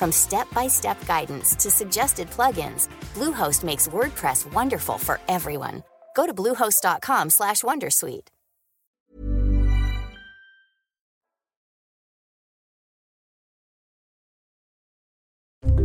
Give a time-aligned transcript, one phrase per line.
[0.00, 5.82] From step-by-step guidance to suggested plugins, Bluehost makes WordPress wonderful for everyone.
[6.16, 8.28] Go to bluehost.com/wondersuite.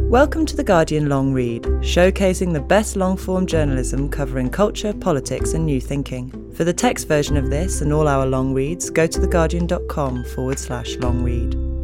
[0.10, 5.54] Welcome to The Guardian Long Read, showcasing the best long form journalism covering culture, politics,
[5.54, 6.32] and new thinking.
[6.54, 10.60] For the text version of this and all our long reads, go to theguardian.com forward
[10.60, 11.75] slash long read.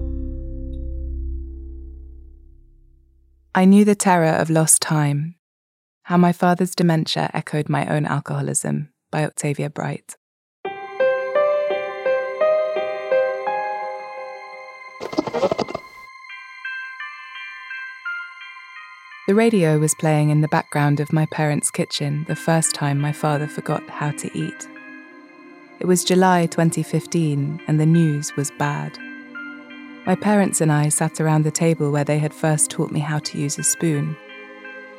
[3.53, 5.35] I knew the terror of lost time,
[6.03, 10.15] how my father's dementia echoed my own alcoholism by Octavia Bright.
[19.27, 23.11] The radio was playing in the background of my parents' kitchen the first time my
[23.11, 24.69] father forgot how to eat.
[25.81, 28.97] It was July 2015 and the news was bad.
[30.03, 33.19] My parents and I sat around the table where they had first taught me how
[33.19, 34.17] to use a spoon.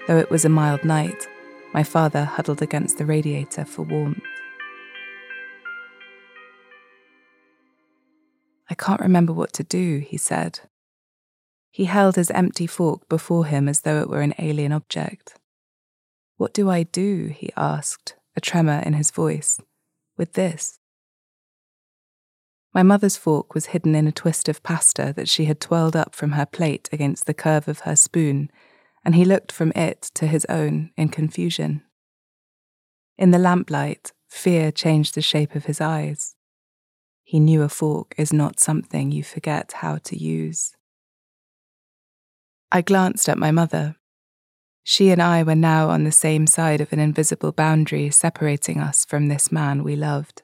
[0.06, 1.26] Though it was a mild night,
[1.74, 4.22] my father huddled against the radiator for warmth.
[8.70, 10.60] I can't remember what to do, he said.
[11.72, 15.34] He held his empty fork before him as though it were an alien object.
[16.36, 17.26] What do I do?
[17.26, 19.60] he asked, a tremor in his voice.
[20.16, 20.78] With this?
[22.74, 26.14] My mother's fork was hidden in a twist of pasta that she had twirled up
[26.14, 28.50] from her plate against the curve of her spoon,
[29.04, 31.82] and he looked from it to his own in confusion.
[33.18, 36.34] In the lamplight, fear changed the shape of his eyes.
[37.24, 40.74] He knew a fork is not something you forget how to use.
[42.70, 43.96] I glanced at my mother.
[44.82, 49.04] She and I were now on the same side of an invisible boundary separating us
[49.04, 50.42] from this man we loved.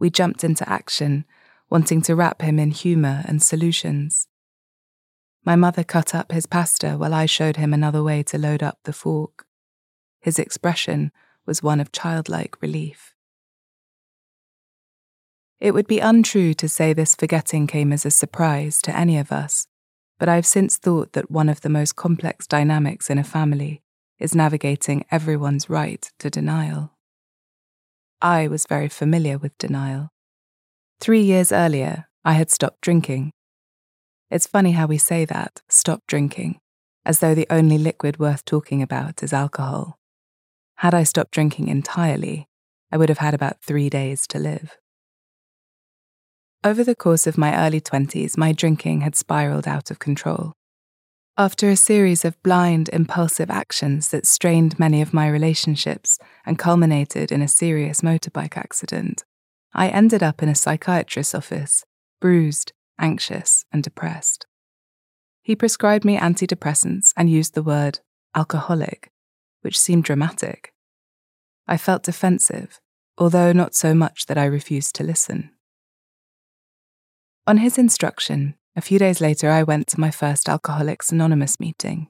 [0.00, 1.24] We jumped into action,
[1.70, 4.26] wanting to wrap him in humour and solutions.
[5.44, 8.80] My mother cut up his pasta while I showed him another way to load up
[8.82, 9.46] the fork.
[10.20, 11.12] His expression
[11.46, 13.14] was one of childlike relief.
[15.60, 19.30] It would be untrue to say this forgetting came as a surprise to any of
[19.30, 19.68] us
[20.20, 23.82] but I've since thought that one of the most complex dynamics in a family
[24.18, 26.92] is navigating everyone's right to denial.
[28.22, 30.10] I was very familiar with denial.
[31.00, 33.32] Three years earlier, I had stopped drinking.
[34.30, 36.60] It's funny how we say that, stop drinking,
[37.06, 39.98] as though the only liquid worth talking about is alcohol.
[40.76, 42.46] Had I stopped drinking entirely,
[42.92, 44.76] I would have had about three days to live.
[46.62, 50.52] Over the course of my early 20s, my drinking had spiraled out of control.
[51.40, 57.32] After a series of blind, impulsive actions that strained many of my relationships and culminated
[57.32, 59.24] in a serious motorbike accident,
[59.72, 61.82] I ended up in a psychiatrist's office,
[62.20, 64.44] bruised, anxious, and depressed.
[65.40, 68.00] He prescribed me antidepressants and used the word
[68.34, 69.10] alcoholic,
[69.62, 70.74] which seemed dramatic.
[71.66, 72.80] I felt defensive,
[73.16, 75.52] although not so much that I refused to listen.
[77.46, 82.08] On his instruction, a few days later, I went to my first Alcoholics Anonymous meeting.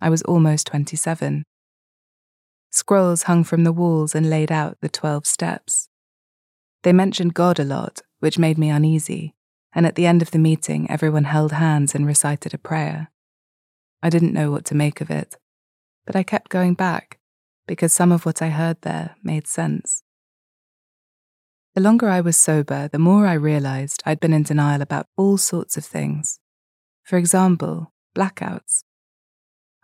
[0.00, 1.44] I was almost 27.
[2.72, 5.88] Scrolls hung from the walls and laid out the 12 steps.
[6.82, 9.36] They mentioned God a lot, which made me uneasy,
[9.72, 13.12] and at the end of the meeting, everyone held hands and recited a prayer.
[14.02, 15.36] I didn't know what to make of it,
[16.06, 17.20] but I kept going back
[17.68, 20.02] because some of what I heard there made sense.
[21.74, 25.36] The longer I was sober, the more I realized I'd been in denial about all
[25.36, 26.38] sorts of things.
[27.02, 28.84] For example, blackouts.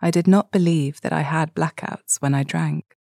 [0.00, 2.96] I did not believe that I had blackouts when I drank.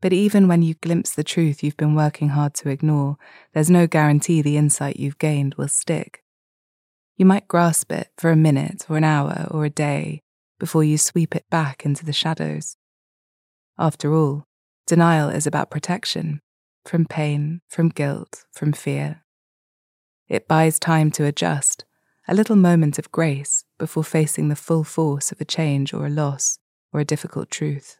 [0.00, 3.16] But even when you glimpse the truth you've been working hard to ignore,
[3.54, 6.22] there's no guarantee the insight you've gained will stick.
[7.16, 10.22] You might grasp it for a minute or an hour or a day
[10.60, 12.76] before you sweep it back into the shadows.
[13.76, 14.44] After all,
[14.86, 16.40] denial is about protection
[16.84, 19.24] from pain, from guilt, from fear.
[20.28, 21.84] It buys time to adjust,
[22.28, 26.10] a little moment of grace before facing the full force of a change or a
[26.10, 26.58] loss
[26.92, 27.98] or a difficult truth.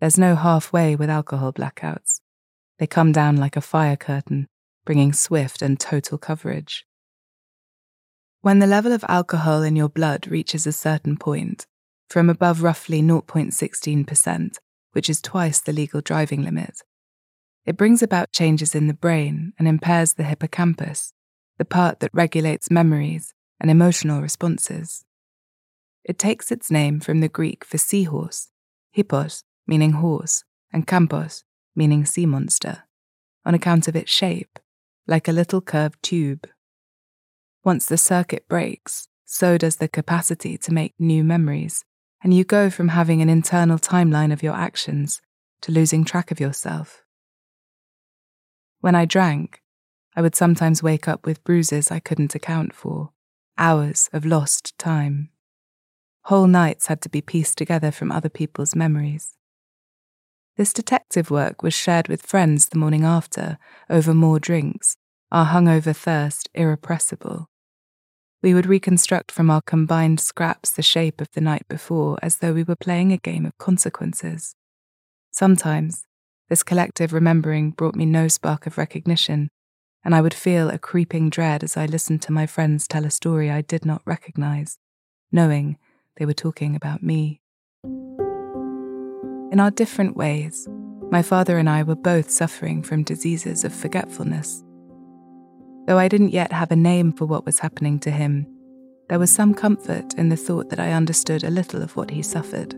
[0.00, 2.20] There's no halfway with alcohol blackouts.
[2.78, 4.46] They come down like a fire curtain,
[4.84, 6.84] bringing swift and total coverage.
[8.42, 11.66] When the level of alcohol in your blood reaches a certain point,
[12.08, 14.58] from above roughly 0.16%,
[14.96, 16.80] which is twice the legal driving limit,
[17.66, 21.12] it brings about changes in the brain and impairs the hippocampus,
[21.58, 25.04] the part that regulates memories and emotional responses.
[26.02, 28.48] It takes its name from the Greek for seahorse,
[28.90, 31.44] hippos, meaning horse, and campos,
[31.74, 32.84] meaning sea monster,
[33.44, 34.58] on account of its shape,
[35.06, 36.48] like a little curved tube.
[37.62, 41.84] Once the circuit breaks, so does the capacity to make new memories,
[42.22, 45.20] and you go from having an internal timeline of your actions
[45.62, 47.02] to losing track of yourself.
[48.80, 49.62] When I drank,
[50.14, 53.10] I would sometimes wake up with bruises I couldn't account for,
[53.58, 55.30] hours of lost time.
[56.22, 59.34] Whole nights had to be pieced together from other people's memories.
[60.56, 63.58] This detective work was shared with friends the morning after,
[63.90, 64.96] over more drinks,
[65.30, 67.50] our hungover thirst irrepressible.
[68.42, 72.52] We would reconstruct from our combined scraps the shape of the night before as though
[72.52, 74.54] we were playing a game of consequences.
[75.30, 76.04] Sometimes,
[76.48, 79.50] this collective remembering brought me no spark of recognition,
[80.04, 83.10] and I would feel a creeping dread as I listened to my friends tell a
[83.10, 84.78] story I did not recognize,
[85.32, 85.78] knowing
[86.16, 87.40] they were talking about me.
[89.52, 90.68] In our different ways,
[91.10, 94.62] my father and I were both suffering from diseases of forgetfulness.
[95.86, 98.46] Though I didn't yet have a name for what was happening to him,
[99.08, 102.22] there was some comfort in the thought that I understood a little of what he
[102.22, 102.74] suffered.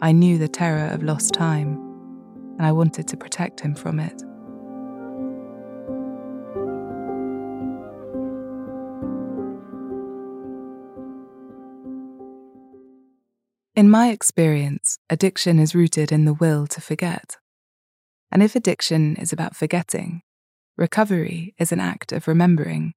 [0.00, 1.74] I knew the terror of lost time,
[2.58, 4.20] and I wanted to protect him from it.
[13.76, 17.36] In my experience, addiction is rooted in the will to forget.
[18.32, 20.22] And if addiction is about forgetting,
[20.76, 22.94] recovery is an act of remembering,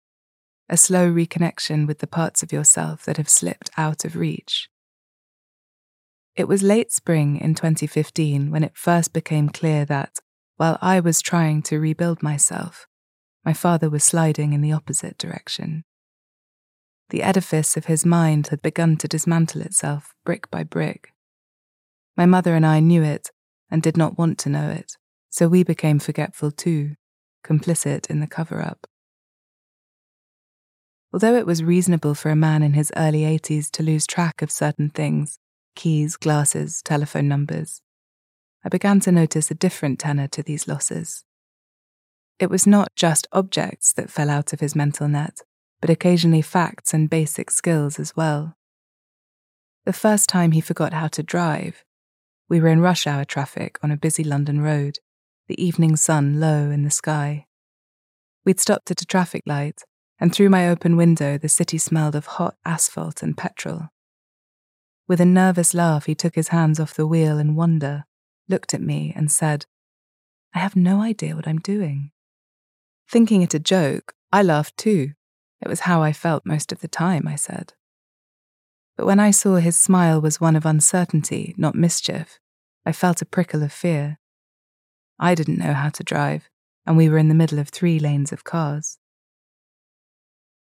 [0.69, 4.69] a slow reconnection with the parts of yourself that have slipped out of reach.
[6.36, 10.19] It was late spring in 2015 when it first became clear that,
[10.57, 12.88] while I was trying to rebuild myself,
[13.45, 15.83] my father was sliding in the opposite direction.
[17.10, 21.10] The edifice of his mind had begun to dismantle itself brick by brick.
[22.18, 23.30] My mother and I knew it
[23.69, 24.94] and did not want to know it,
[25.30, 26.95] so we became forgetful too,
[27.46, 28.88] complicit in the cover up.
[31.14, 34.52] Although it was reasonable for a man in his early 80s to lose track of
[34.52, 35.40] certain things
[35.76, 37.82] keys, glasses, telephone numbers
[38.66, 41.24] I began to notice a different tenor to these losses.
[42.40, 45.42] It was not just objects that fell out of his mental net,
[45.82, 48.56] but occasionally facts and basic skills as well.
[49.86, 51.84] The first time he forgot how to drive,
[52.50, 54.98] we were in rush hour traffic on a busy London road,
[55.48, 57.46] the evening sun low in the sky.
[58.46, 59.84] We'd stopped at a traffic light,
[60.20, 63.90] and through my open window, the city smelled of hot asphalt and petrol.
[65.08, 68.06] With a nervous laugh, he took his hands off the wheel in wonder,
[68.48, 69.66] looked at me, and said,
[70.54, 72.12] I have no idea what I'm doing.
[73.10, 75.12] Thinking it a joke, I laughed too,
[75.62, 77.74] it was how I felt most of the time, I said.
[78.98, 82.40] But when I saw his smile was one of uncertainty, not mischief,
[82.86, 84.20] I felt a prickle of fear.
[85.19, 86.50] I didn't know how to drive,
[86.86, 89.00] and we were in the middle of three lanes of cars.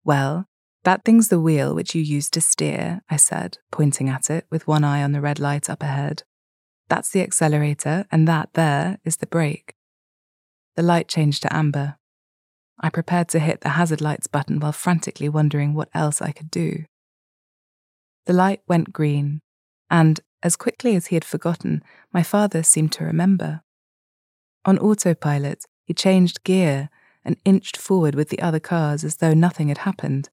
[0.04, 0.46] Well,
[0.84, 4.68] that thing's the wheel which you use to steer, I said, pointing at it with
[4.68, 6.22] one eye on the red light up ahead.
[6.88, 9.74] That's the accelerator, and that there is the brake.
[10.76, 11.96] The light changed to amber.
[12.78, 16.50] I prepared to hit the hazard lights button while frantically wondering what else I could
[16.50, 16.84] do.
[18.26, 19.40] The light went green,
[19.90, 21.82] and, as quickly as he had forgotten,
[22.12, 23.63] my father seemed to remember.
[24.64, 26.88] On autopilot, he changed gear
[27.24, 30.30] and inched forward with the other cars as though nothing had happened,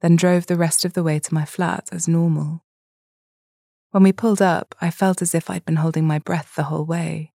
[0.00, 2.64] then drove the rest of the way to my flat as normal.
[3.90, 6.84] When we pulled up, I felt as if I'd been holding my breath the whole
[6.84, 7.32] way.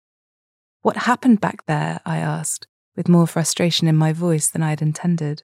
[0.81, 2.00] What happened back there?
[2.05, 5.43] I asked, with more frustration in my voice than I had intended.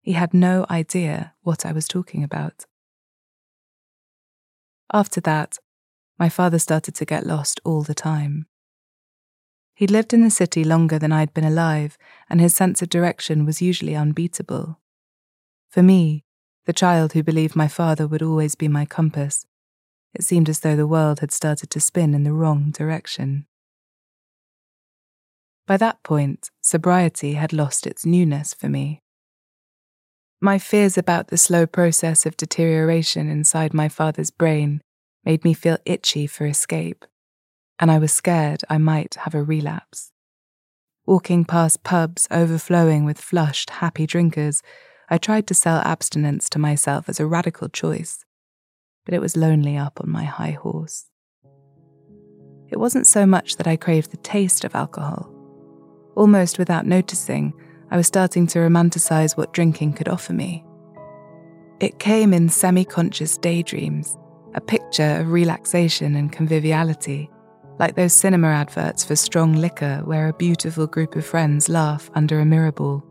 [0.00, 2.64] He had no idea what I was talking about.
[4.92, 5.58] After that,
[6.18, 8.46] my father started to get lost all the time.
[9.78, 11.96] He'd lived in the city longer than I'd been alive,
[12.28, 14.80] and his sense of direction was usually unbeatable.
[15.70, 16.24] For me,
[16.66, 19.46] the child who believed my father would always be my compass,
[20.12, 23.46] it seemed as though the world had started to spin in the wrong direction.
[25.64, 29.00] By that point, sobriety had lost its newness for me.
[30.40, 34.80] My fears about the slow process of deterioration inside my father's brain
[35.24, 37.04] made me feel itchy for escape,
[37.80, 40.12] and I was scared I might have a relapse.
[41.06, 44.62] Walking past pubs overflowing with flushed, happy drinkers,
[45.08, 48.24] I tried to sell abstinence to myself as a radical choice,
[49.04, 51.06] but it was lonely up on my high horse.
[52.70, 55.34] It wasn't so much that I craved the taste of alcohol
[56.18, 57.54] Almost without noticing,
[57.92, 60.64] I was starting to romanticize what drinking could offer me.
[61.78, 64.16] It came in semi conscious daydreams,
[64.54, 67.30] a picture of relaxation and conviviality,
[67.78, 72.40] like those cinema adverts for strong liquor where a beautiful group of friends laugh under
[72.40, 73.04] a mirror ball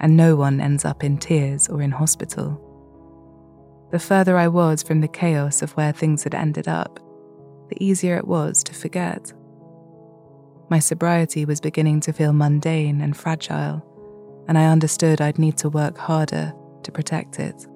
[0.00, 2.66] and no one ends up in tears or in hospital.
[3.92, 6.98] The further I was from the chaos of where things had ended up,
[7.68, 9.32] the easier it was to forget.
[10.70, 13.84] My sobriety was beginning to feel mundane and fragile,
[14.48, 17.66] and I understood I'd need to work harder to protect it.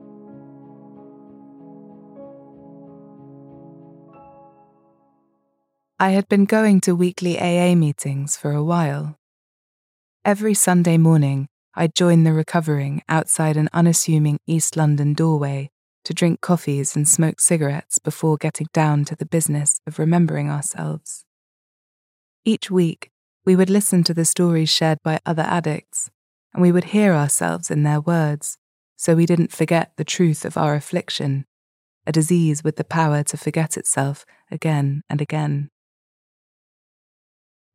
[6.05, 9.17] I had been going to weekly AA meetings for a while.
[10.23, 15.71] Every Sunday morning, I'd join the recovering outside an unassuming East London doorway
[16.05, 21.25] to drink coffees and smoke cigarettes before getting down to the business of remembering ourselves.
[22.45, 23.11] Each week,
[23.47, 26.11] we would listen to the stories shared by other addicts,
[26.53, 28.59] and we would hear ourselves in their words,
[28.95, 31.47] so we didn't forget the truth of our affliction,
[32.07, 35.71] a disease with the power to forget itself again and again.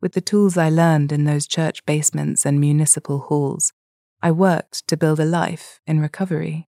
[0.02, 3.74] With the tools I learned in those church basements and municipal halls,
[4.22, 6.68] I worked to build a life in recovery.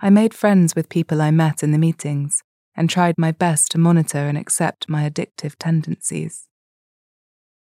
[0.00, 2.42] I made friends with people I met in the meetings
[2.76, 6.48] and tried my best to monitor and accept my addictive tendencies.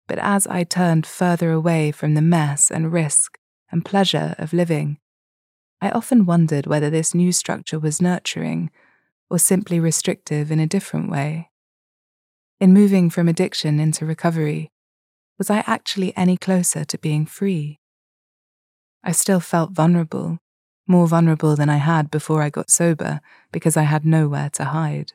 [0.08, 3.38] But as I turned further away from the mess and risk
[3.72, 5.00] and pleasure of living,
[5.82, 8.70] I often wondered whether this new structure was nurturing
[9.30, 11.50] or simply restrictive in a different way.
[12.58, 14.72] In moving from addiction into recovery,
[15.38, 17.80] was I actually any closer to being free?
[19.04, 20.40] I still felt vulnerable,
[20.88, 23.20] more vulnerable than I had before I got sober
[23.52, 25.12] because I had nowhere to hide.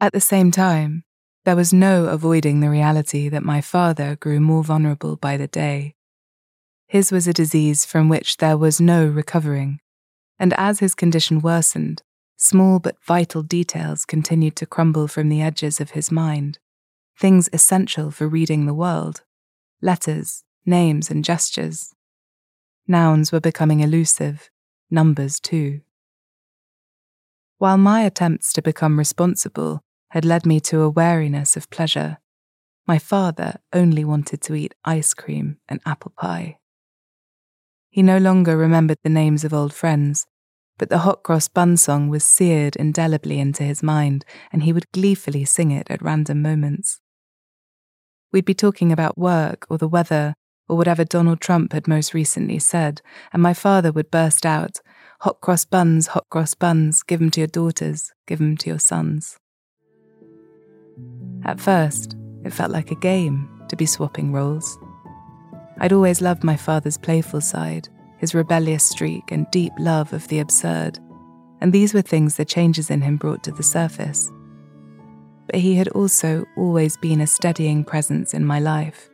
[0.00, 1.02] At the same time,
[1.44, 5.96] there was no avoiding the reality that my father grew more vulnerable by the day.
[6.86, 9.80] His was a disease from which there was no recovering,
[10.38, 12.02] and as his condition worsened,
[12.36, 16.58] small but vital details continued to crumble from the edges of his mind,
[17.18, 19.22] things essential for reading the world
[19.82, 21.94] letters, names, and gestures.
[22.88, 24.50] Nouns were becoming elusive,
[24.90, 25.80] numbers too.
[27.58, 32.18] While my attempts to become responsible had led me to a wariness of pleasure.
[32.86, 36.58] My father only wanted to eat ice cream and apple pie.
[37.90, 40.26] He no longer remembered the names of old friends,
[40.78, 44.90] but the hot cross bun song was seared indelibly into his mind, and he would
[44.92, 47.00] gleefully sing it at random moments.
[48.32, 50.34] We'd be talking about work or the weather
[50.68, 53.00] or whatever Donald Trump had most recently said,
[53.32, 54.80] and my father would burst out,
[55.20, 58.78] Hot cross buns, hot cross buns, give 'em to your daughters, give 'em to your
[58.78, 59.38] sons.
[61.44, 64.78] At first, it felt like a game to be swapping roles.
[65.78, 67.88] I'd always loved my father's playful side,
[68.18, 70.98] his rebellious streak, and deep love of the absurd,
[71.60, 74.30] and these were things the changes in him brought to the surface.
[75.46, 79.08] But he had also always been a steadying presence in my life,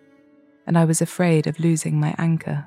[0.66, 2.64] and I was afraid of losing my anchor.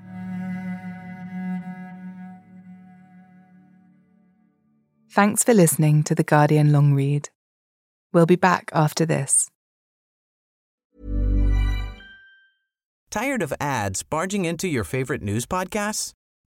[5.10, 7.30] Thanks for listening to the Guardian Long Read.
[8.12, 9.50] We'll be back after this.
[13.10, 16.12] Tired of ads barging into your favorite news podcasts?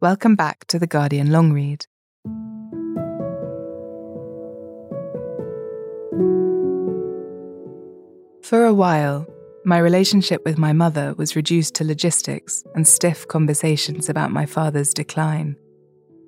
[0.00, 1.84] Welcome back to The Guardian Long Read.
[8.44, 9.26] For a while,
[9.64, 14.94] my relationship with my mother was reduced to logistics and stiff conversations about my father's
[14.94, 15.56] decline.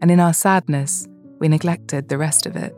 [0.02, 1.06] And in our sadness,
[1.38, 2.74] we neglected the rest of it.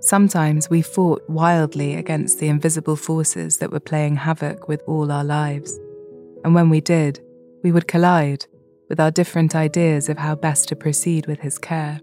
[0.00, 5.24] Sometimes we fought wildly against the invisible forces that were playing havoc with all our
[5.24, 5.80] lives.
[6.44, 7.18] And when we did,
[7.62, 8.44] we would collide
[8.92, 11.98] with our different ideas of how best to proceed with his care.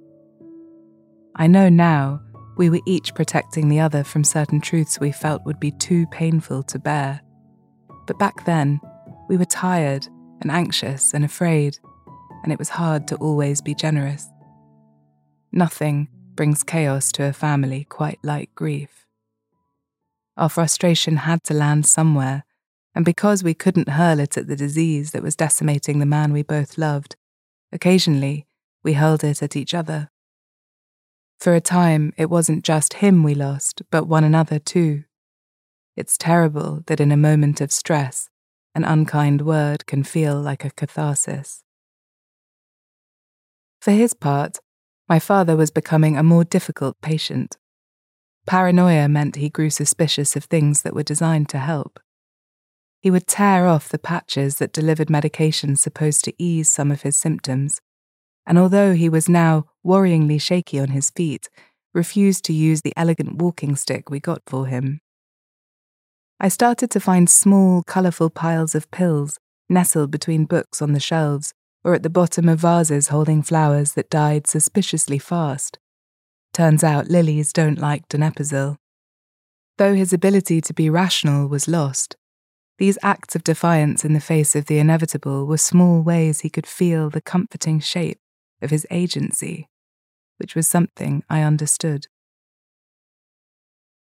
[1.35, 2.19] I know now
[2.57, 6.63] we were each protecting the other from certain truths we felt would be too painful
[6.63, 7.21] to bear.
[8.07, 8.81] But back then,
[9.27, 10.07] we were tired
[10.41, 11.77] and anxious and afraid,
[12.41, 14.27] and it was hard to always be generous.
[15.51, 19.05] Nothing brings chaos to a family quite like grief.
[20.37, 22.45] Our frustration had to land somewhere,
[22.95, 26.43] and because we couldn't hurl it at the disease that was decimating the man we
[26.43, 27.15] both loved,
[27.71, 28.47] occasionally
[28.83, 30.09] we hurled it at each other.
[31.39, 35.03] For a time, it wasn't just him we lost, but one another too.
[35.95, 38.29] It's terrible that in a moment of stress,
[38.75, 41.63] an unkind word can feel like a catharsis.
[43.81, 44.59] For his part,
[45.07, 47.57] my father was becoming a more difficult patient.
[48.45, 51.99] Paranoia meant he grew suspicious of things that were designed to help.
[53.01, 57.15] He would tear off the patches that delivered medications supposed to ease some of his
[57.15, 57.79] symptoms,
[58.45, 61.49] and although he was now worryingly shaky on his feet,
[61.93, 64.99] refused to use the elegant walking stick we got for him.
[66.39, 71.53] I started to find small, colourful piles of pills nestled between books on the shelves
[71.83, 75.79] or at the bottom of vases holding flowers that died suspiciously fast.
[76.53, 78.77] Turns out lilies don't like donepezil.
[79.77, 82.17] Though his ability to be rational was lost,
[82.79, 86.65] these acts of defiance in the face of the inevitable were small ways he could
[86.65, 88.19] feel the comforting shape
[88.61, 89.67] of his agency,
[90.37, 92.07] which was something I understood.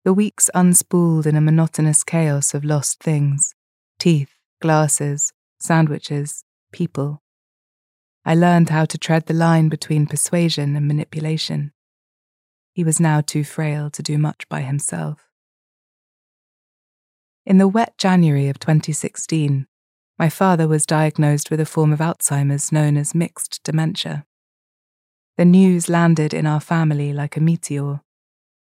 [0.06, 3.56] The weeks unspooled in a monotonous chaos of lost things
[4.00, 7.24] teeth, glasses, sandwiches, people.
[8.24, 11.74] I learned how to tread the line between persuasion and manipulation.
[12.74, 15.27] He was now too frail to do much by himself.
[17.48, 19.68] In the wet January of 2016,
[20.20, 24.26] my father was diagnosed with a form of Alzheimer's known as mixed dementia.
[25.38, 28.02] The news landed in our family like a meteor.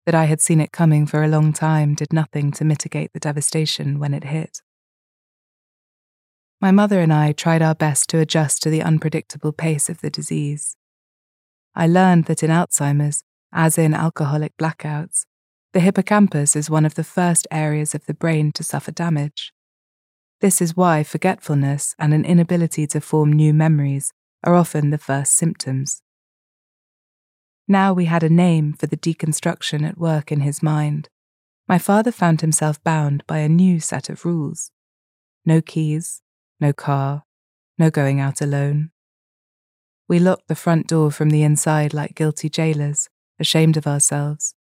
[0.05, 3.21] That I had seen it coming for a long time did nothing to mitigate the
[3.21, 4.61] devastation when it hit.
[6.61, 10.11] My mother and I tried our best to adjust to the unpredictable pace of the
[10.11, 10.77] disease.
[11.75, 15.25] I learned that in Alzheimer's, as in alcoholic blackouts,
[15.75, 19.53] the hippocampus is one of the first areas of the brain to suffer damage.
[20.41, 24.13] This is why forgetfulness and an inability to form new memories
[24.45, 26.01] are often the first symptoms.
[27.67, 31.09] Now we had a name for the deconstruction at work in his mind.
[31.67, 34.71] My father found himself bound by a new set of rules
[35.45, 36.23] no keys,
[36.61, 37.25] no car,
[37.79, 38.91] no going out alone.
[40.07, 43.09] We locked the front door from the inside like guilty jailers,
[43.41, 44.55] ashamed of ourselves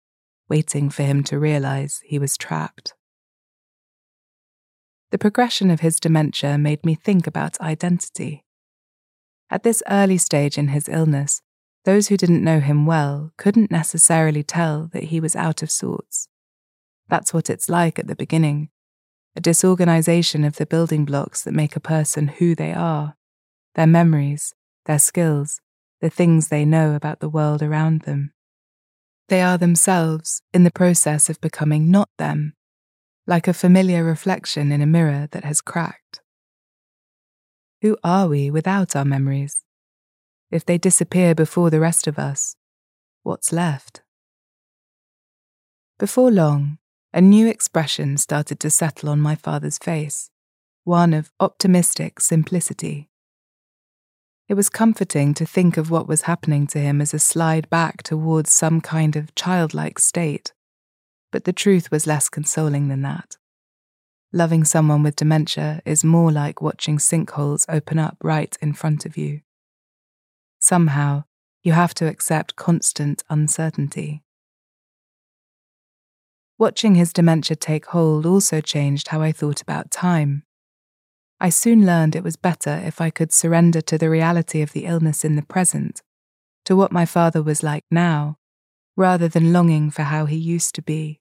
[0.52, 2.94] waiting for him to realize he was trapped.
[5.12, 8.44] The progression of his dementia made me think about identity.
[9.50, 11.42] At this early stage in his illness,
[11.86, 16.28] those who didn't know him well couldn't necessarily tell that he was out of sorts.
[17.08, 18.72] That's what it's like at the beginning
[19.38, 23.16] a disorganization of the building blocks that make a person who they are
[23.76, 24.54] their memories,
[24.86, 25.62] their skills,
[26.02, 28.34] the things they know about the world around them.
[29.32, 32.54] They are themselves in the process of becoming not them,
[33.26, 36.20] like a familiar reflection in a mirror that has cracked.
[37.82, 39.64] Who are we without our memories?
[40.52, 42.58] If they disappear before the rest of us,
[43.24, 44.02] what's left?
[45.98, 46.80] Before long,
[47.14, 50.30] a new expression started to settle on my father's face,
[50.84, 53.11] one of optimistic simplicity.
[54.52, 58.04] It was comforting to think of what was happening to him as a slide back
[58.04, 60.52] towards some kind of childlike state,
[61.32, 63.38] but the truth was less consoling than that.
[64.34, 69.16] Loving someone with dementia is more like watching sinkholes open up right in front of
[69.16, 69.40] you.
[70.60, 71.24] Somehow,
[71.64, 74.22] you have to accept constant uncertainty.
[76.58, 80.44] Watching his dementia take hold also changed how I thought about time.
[81.44, 84.86] I soon learned it was better if I could surrender to the reality of the
[84.86, 86.04] illness in the present,
[86.66, 88.38] to what my father was like now,
[88.96, 91.20] rather than longing for how he used to be.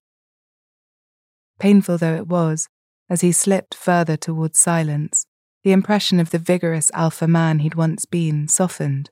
[1.58, 2.68] Painful though it was,
[3.08, 5.24] as he slipped further towards silence,
[5.64, 9.08] the impression of the vigorous alpha man he'd once been softened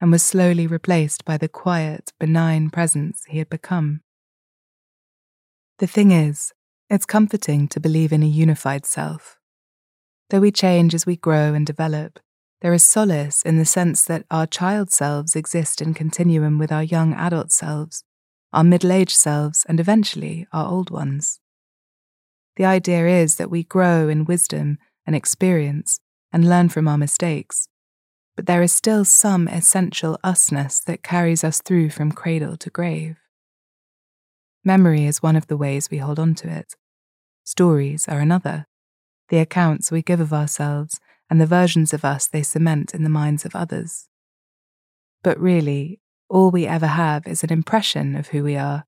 [0.00, 4.00] and was slowly replaced by the quiet, benign presence he had become.
[5.78, 6.52] The thing is,
[6.88, 9.39] it's comforting to believe in a unified self.
[10.30, 12.20] Though we change as we grow and develop,
[12.60, 16.84] there is solace in the sense that our child selves exist in continuum with our
[16.84, 18.04] young adult selves,
[18.52, 21.40] our middle aged selves, and eventually our old ones.
[22.56, 25.98] The idea is that we grow in wisdom and experience
[26.32, 27.66] and learn from our mistakes,
[28.36, 33.16] but there is still some essential usness that carries us through from cradle to grave.
[34.64, 36.74] Memory is one of the ways we hold on to it.
[37.42, 38.66] Stories are another.
[39.30, 43.08] The accounts we give of ourselves and the versions of us they cement in the
[43.08, 44.08] minds of others.
[45.22, 48.84] But really, all we ever have is an impression of who we are,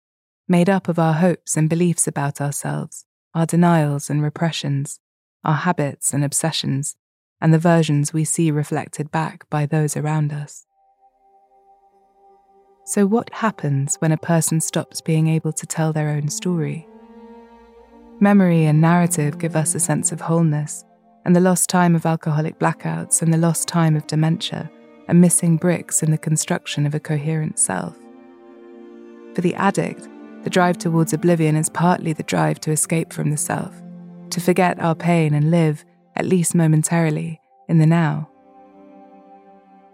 [0.49, 4.99] made up of our hopes and beliefs about ourselves, our denials and repressions,
[5.45, 6.97] our habits and obsessions,
[7.41, 10.67] and the versions we see reflected back by those around us.
[12.85, 16.89] So, what happens when a person stops being able to tell their own story?
[18.23, 20.85] Memory and narrative give us a sense of wholeness,
[21.25, 24.71] and the lost time of alcoholic blackouts and the lost time of dementia
[25.09, 27.99] are missing bricks in the construction of a coherent self.
[29.35, 30.09] For the addict,
[30.45, 33.75] the drive towards oblivion is partly the drive to escape from the self,
[34.31, 38.31] to forget our pain and live at least momentarily, in the now.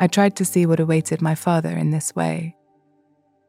[0.00, 2.56] I tried to see what awaited my father in this way.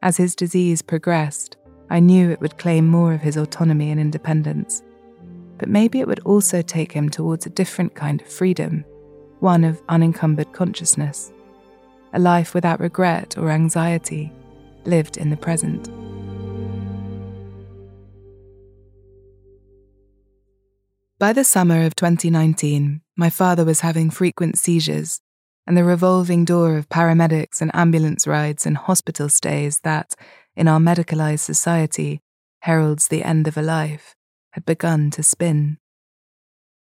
[0.01, 1.57] As his disease progressed,
[1.89, 4.83] I knew it would claim more of his autonomy and independence.
[5.57, 8.85] But maybe it would also take him towards a different kind of freedom,
[9.39, 11.31] one of unencumbered consciousness,
[12.13, 14.31] a life without regret or anxiety,
[14.85, 15.89] lived in the present.
[21.19, 25.19] By the summer of 2019, my father was having frequent seizures,
[25.67, 30.15] and the revolving door of paramedics and ambulance rides and hospital stays that,
[30.59, 32.19] in our medicalized society,
[32.63, 34.13] heralds the end of a life,
[34.51, 35.77] had begun to spin.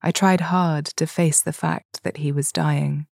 [0.01, 3.09] I tried hard to face the fact that he was dying.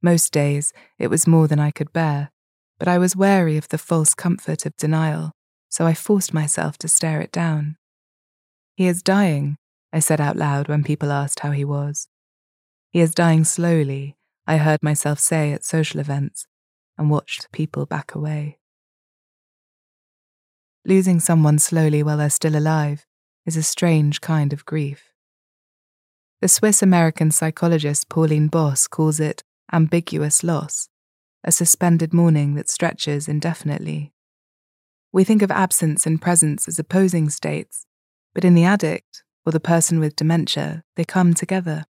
[0.00, 2.30] Most days, it was more than I could bear,
[2.78, 5.32] but I was wary of the false comfort of denial,
[5.68, 7.76] so I forced myself to stare it down.
[8.74, 9.58] He is dying,
[9.92, 12.08] I said out loud when people asked how he was.
[12.88, 16.46] He is dying slowly, I heard myself say at social events,
[16.96, 18.60] and watched people back away.
[20.86, 23.06] Losing someone slowly while they're still alive
[23.44, 25.10] is a strange kind of grief.
[26.40, 30.88] The Swiss American psychologist Pauline Boss calls it ambiguous loss,
[31.42, 34.12] a suspended mourning that stretches indefinitely.
[35.10, 37.84] We think of absence and presence as opposing states,
[38.32, 41.86] but in the addict, or the person with dementia, they come together.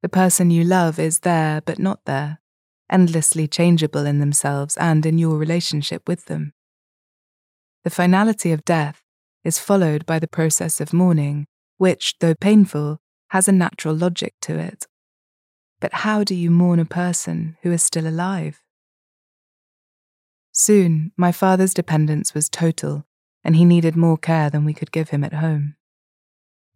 [0.00, 2.40] The person you love is there but not there,
[2.90, 6.54] endlessly changeable in themselves and in your relationship with them.
[7.84, 9.02] The finality of death
[9.42, 11.46] is followed by the process of mourning,
[11.78, 12.98] which, though painful,
[13.30, 14.86] has a natural logic to it.
[15.80, 18.60] But how do you mourn a person who is still alive?
[20.52, 23.06] Soon, my father's dependence was total,
[23.42, 25.76] and he needed more care than we could give him at home.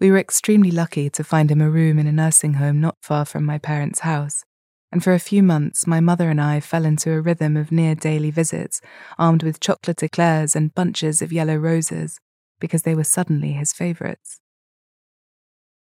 [0.00, 3.24] We were extremely lucky to find him a room in a nursing home not far
[3.24, 4.44] from my parents' house,
[4.94, 7.96] and for a few months my mother and I fell into a rhythm of near
[7.96, 8.80] daily visits,
[9.18, 12.20] armed with chocolate eclairs and bunches of yellow roses,
[12.60, 14.38] because they were suddenly his favourites.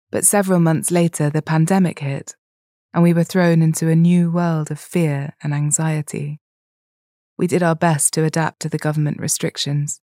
[0.09, 2.35] But several months later, the pandemic hit,
[2.95, 6.39] and we were thrown into a new world of fear and anxiety.
[7.37, 10.01] we did our best to adapt to the government restrictions.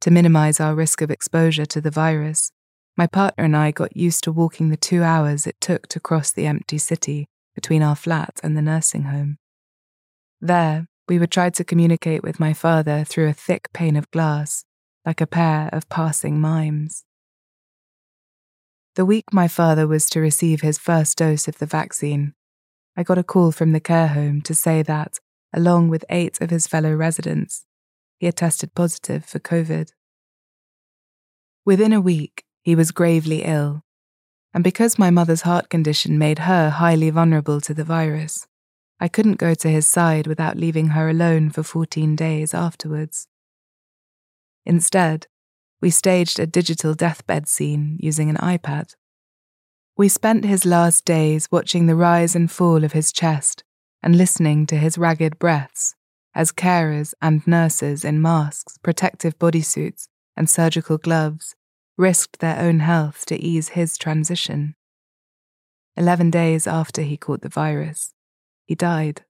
[0.00, 2.50] To minimize our risk of exposure to the virus,
[2.96, 6.32] my partner and I got used to walking the two hours it took to cross
[6.32, 7.28] the empty city
[7.60, 9.36] between our flat and the nursing home.
[10.40, 14.64] There, we would try to communicate with my father through a thick pane of glass,
[15.04, 17.04] like a pair of passing mimes.
[18.94, 22.34] The week my father was to receive his first dose of the vaccine,
[22.96, 25.18] I got a call from the care home to say that,
[25.54, 27.64] along with eight of his fellow residents,
[28.18, 29.92] he had tested positive for COVID.
[31.64, 33.82] Within a week, he was gravely ill,
[34.52, 38.46] and because my mother's heart condition made her highly vulnerable to the virus,
[38.98, 43.28] I couldn't go to his side without leaving her alone for 14 days afterwards.
[44.66, 45.26] Instead,
[45.80, 48.94] we staged a digital deathbed scene using an iPad.
[49.96, 53.64] We spent his last days watching the rise and fall of his chest
[54.02, 55.94] and listening to his ragged breaths
[56.34, 61.54] as carers and nurses in masks, protective bodysuits, and surgical gloves
[62.00, 64.74] risked their own health to ease his transition.
[65.96, 68.14] Eleven days after he caught the virus,
[68.64, 69.24] he died.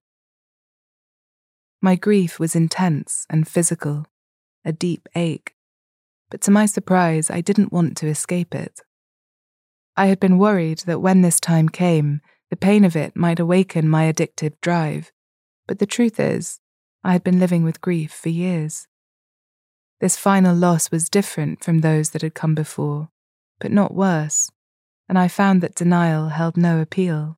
[1.83, 4.07] My grief was intense and physical,
[4.65, 5.55] a deep ache,
[6.31, 8.81] but to my surprise, I didn't want to escape it.
[9.97, 13.89] I had been worried that when this time came, the pain of it might awaken
[13.89, 15.11] my addictive drive,
[15.67, 16.61] but the truth is,
[17.03, 18.87] I had been living with grief for years.
[20.01, 23.11] This final loss was different from those that had come before,
[23.61, 24.51] but not worse,
[25.09, 27.37] and I found that denial held no appeal.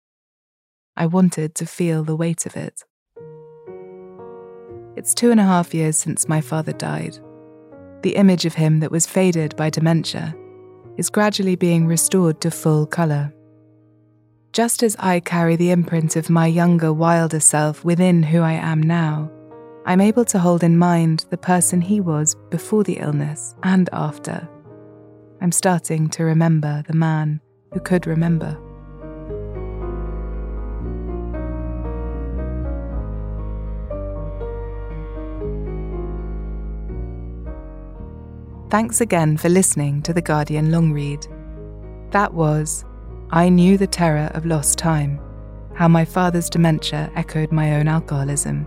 [0.97, 2.85] I wanted to feel the weight of it.
[4.95, 7.19] It's two and a half years since my father died.
[8.03, 10.37] The image of him that was faded by dementia
[10.97, 13.33] is gradually being restored to full colour.
[14.53, 18.81] Just as I carry the imprint of my younger, wilder self within who I am
[18.83, 19.31] now,
[19.85, 24.49] I'm able to hold in mind the person he was before the illness and after.
[25.41, 27.41] I'm starting to remember the man
[27.73, 28.57] who could remember.
[38.71, 41.27] Thanks again for listening to The Guardian long read.
[42.13, 42.85] That was
[43.31, 45.21] I Knew the Terror of Lost Time
[45.75, 48.67] How My Father's Dementia Echoed My Own Alcoholism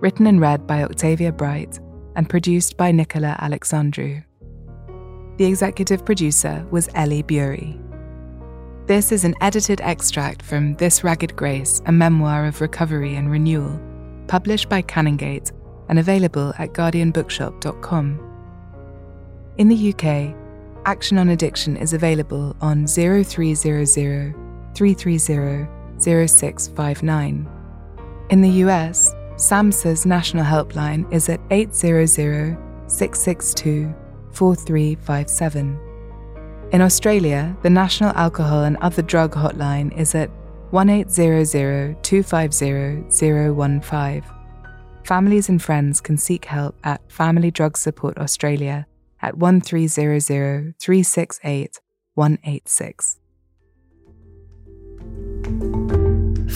[0.00, 1.80] written and read by Octavia Bright
[2.14, 4.22] and produced by Nicola Alexandrou.
[5.38, 7.80] The executive producer was Ellie Bury.
[8.86, 13.78] This is an edited extract from This Ragged Grace, a memoir of recovery and renewal,
[14.28, 15.52] published by Canongate
[15.88, 18.24] and available at guardianbookshop.com.
[19.58, 20.34] In the UK,
[20.86, 24.34] Action on Addiction is available on 0300
[24.74, 27.48] 330 0659.
[28.30, 33.94] In the US, SAMHSA's national helpline is at 800 662
[34.32, 35.78] 4357.
[36.72, 40.28] In Australia, the National Alcohol and Other Drug Hotline is at
[40.72, 44.24] 1800 250 015.
[45.04, 48.88] Families and friends can seek help at Family Drug Support Australia
[49.22, 51.80] at 1300 368
[52.14, 53.20] 186.